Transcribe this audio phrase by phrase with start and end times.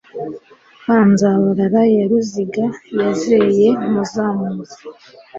[0.83, 2.65] Ka Nzabarara ya Ruziga,
[2.99, 4.81] Yazeye Muzamuzi.